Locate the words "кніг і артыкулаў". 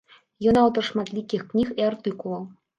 1.53-2.53